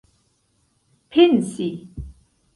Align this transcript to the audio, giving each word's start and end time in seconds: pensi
pensi 1.11 1.69